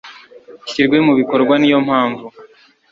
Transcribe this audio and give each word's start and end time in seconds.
ishyirwe 0.65 0.97
mu 1.05 1.13
bikorwa 1.19 1.53
ni 1.57 1.67
yo 1.71 1.79
mpamvu 1.85 2.25